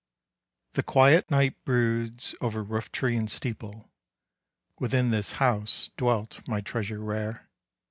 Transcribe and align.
The 0.73 0.81
quiet 0.81 1.29
night 1.29 1.63
broods 1.63 2.33
over 2.41 2.63
roof 2.63 2.91
tree 2.91 3.15
and 3.15 3.29
steeple; 3.29 3.91
Within 4.79 5.11
this 5.11 5.33
house 5.33 5.91
dwelt 5.95 6.41
my 6.47 6.59
treasure 6.59 6.99
rare. 7.01 7.47